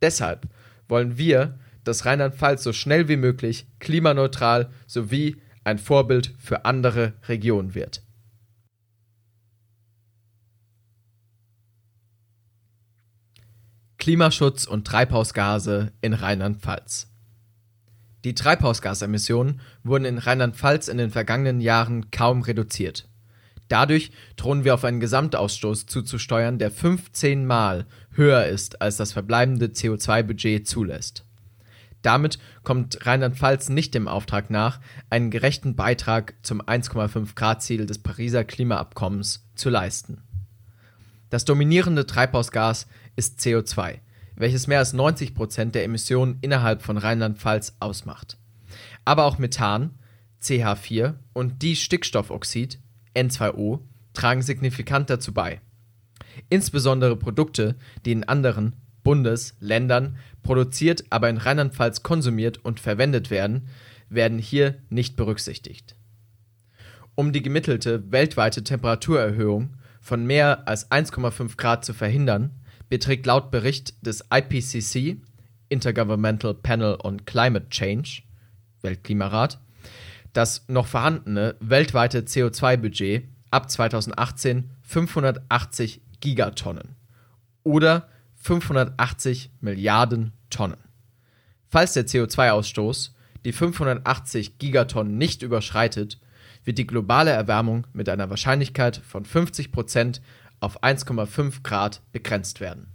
Deshalb 0.00 0.48
wollen 0.88 1.18
wir, 1.18 1.58
dass 1.84 2.06
Rheinland-Pfalz 2.06 2.62
so 2.62 2.72
schnell 2.72 3.08
wie 3.08 3.16
möglich 3.16 3.66
klimaneutral 3.80 4.70
sowie 4.86 5.36
ein 5.64 5.78
Vorbild 5.78 6.32
für 6.38 6.64
andere 6.64 7.12
Regionen 7.28 7.74
wird. 7.74 8.02
Klimaschutz 14.08 14.64
und 14.64 14.86
Treibhausgase 14.86 15.92
in 16.00 16.14
Rheinland-Pfalz 16.14 17.08
die 18.24 18.34
Treibhausgasemissionen 18.34 19.60
wurden 19.84 20.06
in 20.06 20.16
Rheinland-Pfalz 20.16 20.88
in 20.88 20.96
den 20.96 21.10
vergangenen 21.10 21.60
Jahren 21.60 22.10
kaum 22.10 22.40
reduziert. 22.40 23.06
Dadurch 23.68 24.10
drohen 24.36 24.64
wir 24.64 24.72
auf 24.72 24.84
einen 24.84 25.00
Gesamtausstoß 25.00 25.84
zuzusteuern, 25.84 26.58
der 26.58 26.70
15 26.70 27.44
Mal 27.44 27.84
höher 28.12 28.46
ist, 28.46 28.80
als 28.80 28.96
das 28.96 29.12
verbleibende 29.12 29.66
CO2-Budget 29.66 30.66
zulässt. 30.66 31.26
Damit 32.00 32.38
kommt 32.62 33.04
Rheinland-Pfalz 33.04 33.68
nicht 33.68 33.92
dem 33.92 34.08
Auftrag 34.08 34.48
nach, 34.48 34.80
einen 35.10 35.30
gerechten 35.30 35.76
Beitrag 35.76 36.32
zum 36.40 36.62
1,5 36.62 37.34
Grad-Ziel 37.34 37.84
des 37.84 37.98
Pariser 37.98 38.44
Klimaabkommens 38.44 39.44
zu 39.54 39.68
leisten. 39.68 40.22
Das 41.28 41.44
dominierende 41.44 42.06
Treibhausgas 42.06 42.86
ist 43.18 43.40
CO2, 43.40 43.98
welches 44.36 44.68
mehr 44.68 44.78
als 44.78 44.92
90 44.92 45.34
Prozent 45.34 45.74
der 45.74 45.82
Emissionen 45.82 46.38
innerhalb 46.40 46.82
von 46.82 46.96
Rheinland-Pfalz 46.96 47.76
ausmacht. 47.80 48.38
Aber 49.04 49.24
auch 49.24 49.38
Methan, 49.38 49.98
CH4 50.40 51.14
und 51.32 51.60
Stickstoffoxid, 51.62 52.78
N2O, 53.16 53.80
tragen 54.14 54.42
signifikant 54.42 55.10
dazu 55.10 55.34
bei. 55.34 55.60
Insbesondere 56.48 57.16
Produkte, 57.16 57.74
die 58.04 58.12
in 58.12 58.22
anderen 58.22 58.74
Bundes-, 59.02 59.56
Ländern 59.58 60.16
produziert, 60.44 61.04
aber 61.10 61.28
in 61.28 61.38
Rheinland-Pfalz 61.38 62.04
konsumiert 62.04 62.64
und 62.64 62.78
verwendet 62.78 63.30
werden, 63.30 63.68
werden 64.08 64.38
hier 64.38 64.78
nicht 64.90 65.16
berücksichtigt. 65.16 65.96
Um 67.16 67.32
die 67.32 67.42
gemittelte 67.42 68.12
weltweite 68.12 68.62
Temperaturerhöhung 68.62 69.74
von 70.00 70.24
mehr 70.24 70.68
als 70.68 70.88
1,5 70.92 71.56
Grad 71.56 71.84
zu 71.84 71.92
verhindern, 71.92 72.52
beträgt 72.88 73.26
laut 73.26 73.50
Bericht 73.50 73.94
des 74.06 74.24
IPCC 74.32 75.20
Intergovernmental 75.68 76.54
Panel 76.54 76.98
on 77.02 77.24
Climate 77.24 77.68
Change 77.70 78.22
Weltklimarat 78.82 79.60
das 80.32 80.64
noch 80.68 80.86
vorhandene 80.86 81.56
weltweite 81.60 82.20
CO2-Budget 82.20 83.24
ab 83.50 83.70
2018 83.70 84.70
580 84.82 86.00
Gigatonnen 86.20 86.96
oder 87.62 88.08
580 88.36 89.50
Milliarden 89.60 90.32
Tonnen. 90.50 90.78
Falls 91.68 91.94
der 91.94 92.06
CO2-Ausstoß 92.06 93.10
die 93.44 93.52
580 93.52 94.58
Gigatonnen 94.58 95.18
nicht 95.18 95.42
überschreitet, 95.42 96.20
wird 96.64 96.78
die 96.78 96.86
globale 96.86 97.30
Erwärmung 97.30 97.86
mit 97.92 98.08
einer 98.08 98.30
Wahrscheinlichkeit 98.30 98.96
von 98.96 99.24
50 99.24 99.72
Prozent 99.72 100.20
auf 100.60 100.82
1,5 100.82 101.62
Grad 101.62 102.02
begrenzt 102.12 102.60
werden. 102.60 102.92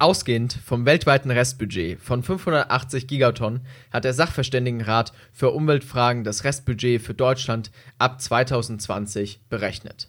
Ausgehend 0.00 0.54
vom 0.64 0.86
weltweiten 0.86 1.30
Restbudget 1.30 2.00
von 2.00 2.22
580 2.22 3.06
Gigatonnen 3.06 3.66
hat 3.92 4.04
der 4.04 4.14
Sachverständigenrat 4.14 5.12
für 5.30 5.50
Umweltfragen 5.50 6.24
das 6.24 6.44
Restbudget 6.44 7.02
für 7.02 7.12
Deutschland 7.12 7.70
ab 7.98 8.18
2020 8.18 9.40
berechnet. 9.50 10.08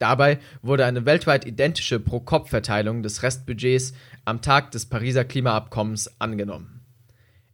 Dabei 0.00 0.40
wurde 0.62 0.84
eine 0.84 1.06
weltweit 1.06 1.46
identische 1.46 2.00
Pro-Kopf-Verteilung 2.00 3.04
des 3.04 3.22
Restbudgets 3.22 3.94
am 4.24 4.42
Tag 4.42 4.72
des 4.72 4.86
Pariser 4.86 5.24
Klimaabkommens 5.24 6.20
angenommen. 6.20 6.80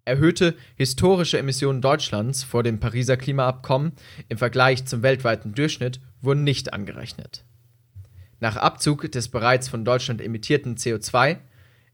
Erhöhte 0.06 0.56
historische 0.76 1.38
Emissionen 1.38 1.82
Deutschlands 1.82 2.42
vor 2.42 2.62
dem 2.62 2.80
Pariser 2.80 3.18
Klimaabkommen 3.18 3.92
im 4.30 4.38
Vergleich 4.38 4.86
zum 4.86 5.02
weltweiten 5.02 5.52
Durchschnitt 5.52 6.00
wurden 6.22 6.42
nicht 6.42 6.72
angerechnet. 6.72 7.44
Nach 8.40 8.56
Abzug 8.56 9.10
des 9.12 9.28
bereits 9.28 9.68
von 9.68 9.84
Deutschland 9.84 10.22
emittierten 10.22 10.76
CO2 10.76 11.38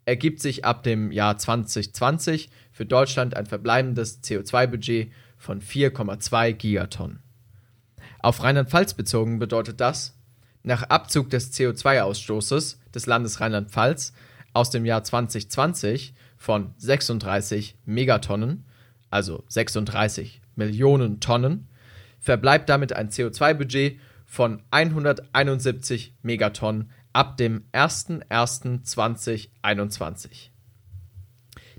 ergibt 0.05 0.41
sich 0.41 0.65
ab 0.65 0.85
dem 0.85 1.11
Jahr 1.11 1.37
2020 1.37 2.49
für 2.71 2.87
Deutschland 2.87 3.37
ein 3.37 3.47
verbleibendes 3.47 4.23
CO2-Budget 4.23 5.11
von 5.37 5.61
4,2 5.61 6.53
Gigatonnen. 6.53 7.19
Auf 8.21 8.43
Rheinland-Pfalz 8.43 8.95
bezogen 8.95 9.41
bedeutet 9.41 9.81
das, 9.81 10.17
nach 10.63 10.85
Abzug 10.85 11.31
des 11.31 11.53
CO2-Ausstoßes 11.53 12.77
des 12.95 13.07
Landes 13.07 13.41
Rheinland-Pfalz 13.41 14.13
aus 14.53 14.71
dem 14.71 14.85
Jahr 14.85 15.03
2020 15.03 16.15
von 16.37 16.75
36 16.77 17.77
Megatonnen, 17.85 18.65
also 19.11 19.45
36 19.49 20.41
Millionen 20.55 21.19
Tonnen, 21.19 21.69
verbleibt 22.21 22.69
damit 22.69 22.93
ein 22.93 23.11
CO2-Budget 23.11 23.99
von 24.27 24.63
171 24.71 26.15
Megatonnen 26.23 26.91
ab 27.13 27.37
dem 27.39 27.65
01.01.2021. 27.73 30.51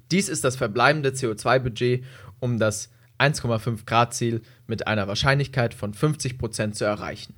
Dies 0.10 0.30
ist 0.30 0.44
das 0.44 0.56
verbleibende 0.56 1.10
CO2-Budget, 1.10 2.06
um 2.40 2.58
das 2.58 2.90
1,5 3.20 3.86
Grad 3.86 4.14
Ziel 4.14 4.42
mit 4.66 4.88
einer 4.88 5.08
Wahrscheinlichkeit 5.08 5.74
von 5.74 5.94
50 5.94 6.38
Prozent 6.38 6.76
zu 6.76 6.86
erreichen. 6.86 7.36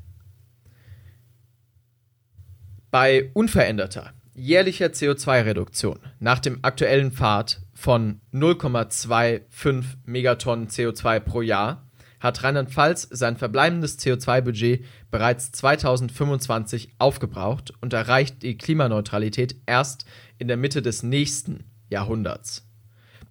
Bei 2.92 3.30
unveränderter 3.34 4.14
jährlicher 4.34 4.88
CO2-Reduktion 4.88 6.00
nach 6.20 6.40
dem 6.40 6.60
aktuellen 6.64 7.12
Pfad 7.12 7.62
von 7.74 8.22
0,25 8.34 9.84
Megatonnen 10.06 10.68
CO2 10.68 11.20
pro 11.20 11.42
Jahr 11.42 11.89
hat 12.20 12.44
Rheinland-Pfalz 12.44 13.08
sein 13.12 13.38
verbleibendes 13.38 13.98
CO2-Budget 14.00 14.86
bereits 15.12 15.52
2025 15.52 16.96
aufgebraucht 17.00 17.74
und 17.82 17.94
erreicht 17.94 18.44
die 18.44 18.58
Klimaneutralität 18.58 19.56
erst 19.66 20.06
in 20.38 20.48
der 20.48 20.58
Mitte 20.58 20.82
des 20.82 21.04
nächsten 21.04 21.64
Jahrhunderts. 21.90 22.66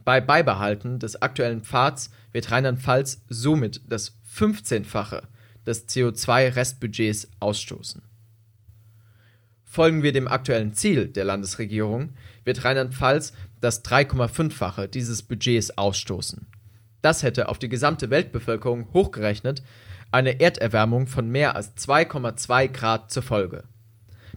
Bei 0.04 0.20
Beibehalten 0.20 0.98
des 0.98 1.20
aktuellen 1.20 1.62
Pfads 1.62 2.10
wird 2.32 2.50
Rheinland-Pfalz 2.50 3.22
somit 3.28 3.82
das 3.86 4.16
15-fache 4.34 5.22
des 5.66 5.86
CO2-Restbudgets 5.88 7.28
ausstoßen. 7.40 8.02
Folgen 9.64 10.02
wir 10.02 10.12
dem 10.12 10.28
aktuellen 10.28 10.72
Ziel 10.72 11.08
der 11.08 11.24
Landesregierung, 11.24 12.14
wird 12.44 12.64
Rheinland-Pfalz 12.64 13.34
das 13.60 13.84
3,5-fache 13.84 14.88
dieses 14.88 15.22
Budgets 15.22 15.76
ausstoßen. 15.76 16.46
Das 17.02 17.22
hätte 17.22 17.48
auf 17.48 17.58
die 17.58 17.68
gesamte 17.68 18.10
Weltbevölkerung 18.10 18.92
hochgerechnet 18.92 19.62
eine 20.10 20.40
Erderwärmung 20.40 21.06
von 21.06 21.28
mehr 21.28 21.54
als 21.54 21.76
2,2 21.76 22.68
Grad 22.68 23.10
zur 23.10 23.22
Folge. 23.22 23.64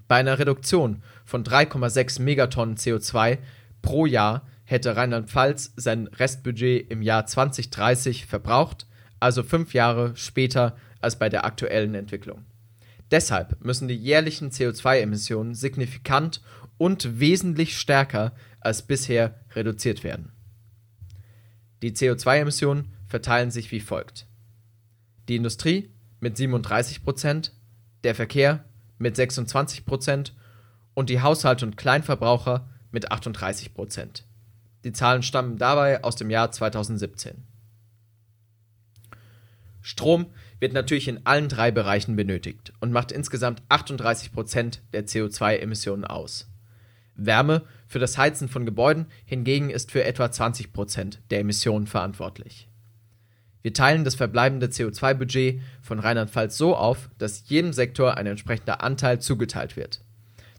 Bei 0.07 0.17
einer 0.17 0.37
Reduktion 0.37 1.01
von 1.25 1.43
3,6 1.43 2.21
Megatonnen 2.21 2.75
CO2 2.75 3.37
pro 3.81 4.05
Jahr 4.05 4.45
hätte 4.65 4.95
Rheinland-Pfalz 4.95 5.73
sein 5.75 6.07
Restbudget 6.07 6.89
im 6.91 7.01
Jahr 7.01 7.25
2030 7.25 8.25
verbraucht, 8.25 8.87
also 9.19 9.43
fünf 9.43 9.73
Jahre 9.73 10.15
später 10.15 10.75
als 10.99 11.17
bei 11.17 11.29
der 11.29 11.45
aktuellen 11.45 11.95
Entwicklung. 11.95 12.45
Deshalb 13.11 13.63
müssen 13.63 13.87
die 13.87 13.95
jährlichen 13.95 14.51
CO2-Emissionen 14.51 15.53
signifikant 15.53 16.41
und 16.77 17.19
wesentlich 17.19 17.77
stärker 17.77 18.33
als 18.61 18.81
bisher 18.81 19.35
reduziert 19.53 20.03
werden. 20.03 20.31
Die 21.81 21.93
CO2-Emissionen 21.93 22.89
verteilen 23.07 23.51
sich 23.51 23.71
wie 23.71 23.79
folgt. 23.79 24.27
Die 25.27 25.35
Industrie 25.35 25.89
mit 26.19 26.37
37 26.37 27.03
Prozent, 27.03 27.53
der 28.03 28.15
Verkehr 28.15 28.65
mit 28.97 29.15
26 29.15 29.85
Prozent 29.85 30.35
und 30.93 31.09
die 31.09 31.21
Haushalte 31.21 31.65
und 31.65 31.77
Kleinverbraucher 31.77 32.69
mit 32.91 33.11
38 33.11 33.73
Prozent. 33.73 34.25
Die 34.83 34.93
Zahlen 34.93 35.23
stammen 35.23 35.57
dabei 35.57 36.03
aus 36.03 36.15
dem 36.15 36.29
Jahr 36.29 36.51
2017. 36.51 37.43
Strom 39.81 40.27
wird 40.59 40.73
natürlich 40.73 41.07
in 41.07 41.25
allen 41.25 41.49
drei 41.49 41.71
Bereichen 41.71 42.15
benötigt 42.15 42.71
und 42.79 42.91
macht 42.91 43.11
insgesamt 43.11 43.63
38 43.69 44.31
Prozent 44.31 44.81
der 44.93 45.07
CO2-Emissionen 45.07 46.05
aus. 46.05 46.50
Wärme 47.25 47.63
für 47.87 47.99
das 47.99 48.17
Heizen 48.17 48.47
von 48.47 48.65
Gebäuden 48.65 49.07
hingegen 49.25 49.69
ist 49.69 49.91
für 49.91 50.03
etwa 50.03 50.31
20 50.31 50.73
Prozent 50.73 51.21
der 51.29 51.39
Emissionen 51.39 51.87
verantwortlich. 51.87 52.67
Wir 53.61 53.73
teilen 53.73 54.03
das 54.03 54.15
verbleibende 54.15 54.67
CO2-Budget 54.67 55.61
von 55.81 55.99
Rheinland-Pfalz 55.99 56.57
so 56.57 56.75
auf, 56.75 57.09
dass 57.17 57.47
jedem 57.47 57.73
Sektor 57.73 58.17
ein 58.17 58.25
entsprechender 58.25 58.83
Anteil 58.83 59.19
zugeteilt 59.19 59.77
wird. 59.77 60.03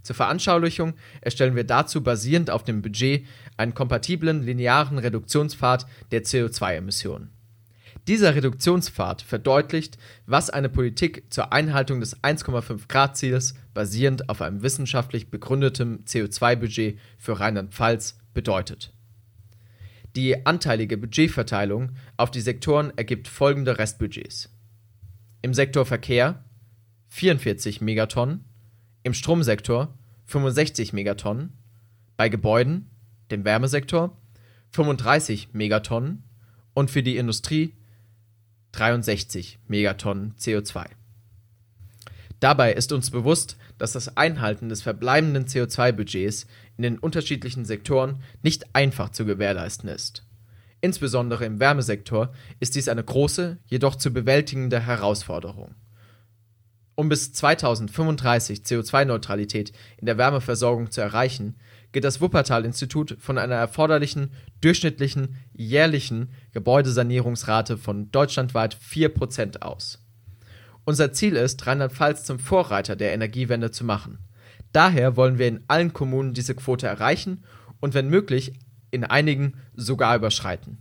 Zur 0.03 0.17
Veranschaulichung 0.17 0.95
erstellen 1.21 1.57
wir 1.57 1.65
dazu 1.65 2.03
basierend 2.03 2.51
auf 2.51 2.65
dem 2.65 2.83
Budget 2.83 3.27
einen 3.57 3.75
kompatiblen 3.75 4.43
linearen 4.43 4.99
Reduktionspfad 4.99 5.87
der 6.11 6.25
CO2-Emissionen. 6.25 7.31
Dieser 8.09 8.35
Reduktionspfad 8.35 9.23
verdeutlicht, 9.23 9.97
was 10.27 10.51
eine 10.51 10.69
Politik 10.69 11.33
zur 11.33 11.53
Einhaltung 11.53 12.01
des 12.01 12.21
1,5 12.21 12.89
Grad 12.89 13.17
Ziels 13.17 13.55
basierend 13.75 14.29
auf 14.29 14.43
einem 14.43 14.63
wissenschaftlich 14.63 15.31
begründeten 15.31 16.05
CO2-Budget 16.05 16.99
für 17.19 17.39
Rheinland-Pfalz 17.39 18.19
bedeutet. 18.35 18.93
Die 20.17 20.45
anteilige 20.45 20.99
Budgetverteilung 20.99 21.93
auf 22.17 22.33
die 22.33 22.41
Sektoren 22.41 22.93
ergibt 22.97 23.29
folgende 23.29 23.79
Restbudgets. 23.79 24.51
Im 25.41 25.55
Sektor 25.55 25.87
Verkehr 25.87 26.45
44 27.11 27.81
Megatonnen, 27.81 28.45
im 29.05 29.15
Stromsektor 29.15 29.97
65 30.27 30.93
Megatonnen, 30.93 31.53
bei 32.17 32.29
Gebäuden, 32.29 32.91
dem 33.31 33.45
Wärmesektor 33.45 34.21
35 34.73 35.51
Megatonnen 35.53 36.25
und 36.75 36.91
für 36.91 37.03
die 37.03 37.17
Industrie 37.17 37.75
63 38.73 39.59
Megatonnen 39.69 40.35
CO2. 40.39 40.87
Dabei 42.41 42.73
ist 42.73 42.91
uns 42.91 43.11
bewusst, 43.11 43.57
dass 43.79 43.93
das 43.93 44.17
Einhalten 44.17 44.69
des 44.69 44.83
verbleibenden 44.83 45.45
CO2-Budgets 45.47 46.47
in 46.77 46.83
den 46.83 46.99
unterschiedlichen 46.99 47.65
Sektoren 47.65 48.23
nicht 48.43 48.75
einfach 48.75 49.11
zu 49.11 49.25
gewährleisten 49.25 49.89
ist. 49.89 50.25
Insbesondere 50.81 51.45
im 51.45 51.61
Wärmesektor 51.61 52.33
ist 52.59 52.75
dies 52.75 52.89
eine 52.89 53.05
große, 53.05 53.59
jedoch 53.67 53.95
zu 53.95 54.13
bewältigende 54.13 54.81
Herausforderung. 54.81 55.77
Um 56.97 57.09
bis 57.09 57.33
2035 57.33 58.63
CO2-Neutralität 58.63 59.73
in 59.99 60.07
der 60.07 60.19
Wärmeversorgung 60.19 60.91
zu 60.91 61.01
erreichen, 61.01 61.55
geht 61.93 62.05
das 62.05 62.21
Wuppertal-Institut 62.21 63.17
von 63.21 63.39
einer 63.39 63.55
erforderlichen 63.55 64.33
durchschnittlichen 64.61 65.37
jährlichen 65.53 66.31
Gebäudesanierungsrate 66.53 67.77
von 67.77 68.11
deutschlandweit 68.11 68.77
4% 68.77 69.63
aus. 69.63 69.99
Unser 70.85 71.13
Ziel 71.13 71.37
ist, 71.37 71.67
Rheinland-Pfalz 71.67 72.25
zum 72.25 72.39
Vorreiter 72.39 72.97
der 72.97 73.13
Energiewende 73.13 73.71
zu 73.71 73.85
machen. 73.85 74.19
Daher 74.73 75.17
wollen 75.17 75.39
wir 75.39 75.49
in 75.49 75.63
allen 75.69 75.93
Kommunen 75.93 76.35
diese 76.35 76.55
Quote 76.55 76.87
erreichen 76.87 77.45
und 77.81 77.95
wenn 77.95 78.09
möglich 78.09 78.55
in 78.91 79.05
einigen 79.05 79.55
sogar 79.75 80.17
überschreiten. 80.17 80.79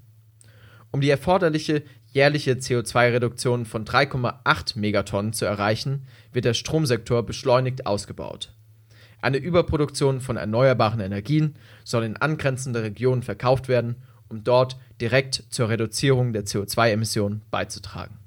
Um 0.91 1.02
die 1.02 1.10
erforderliche 1.10 1.84
jährliche 2.08 2.54
CO2-Reduktion 2.54 3.65
von 3.65 3.86
3,8 3.86 4.78
Megatonnen 4.78 5.34
zu 5.34 5.45
erreichen, 5.45 6.08
wird 6.34 6.45
der 6.45 6.54
Stromsektor 6.54 7.24
beschleunigt 7.24 7.86
ausgebaut. 7.86 8.54
Eine 9.21 9.38
Überproduktion 9.38 10.19
von 10.19 10.38
erneuerbaren 10.38 10.99
Energien 10.99 11.55
soll 11.84 12.03
in 12.03 12.17
angrenzende 12.17 12.84
Regionen 12.84 13.23
verkauft 13.23 13.67
werden, 13.67 13.95
um 14.29 14.43
dort 14.43 14.77
direkt 14.99 15.43
zur 15.49 15.69
Reduzierung 15.69 16.34
der 16.34 16.45
CO2-Emissionen 16.45 17.41
beizutragen 17.51 18.20